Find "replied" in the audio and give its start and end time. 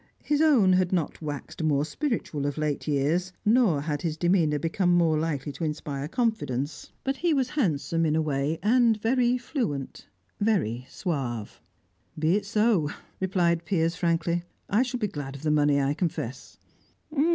13.19-13.63